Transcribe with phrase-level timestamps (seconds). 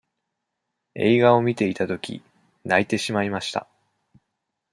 [0.95, 2.23] 映画を見ていたとき、
[2.65, 3.67] 泣いてしまいました。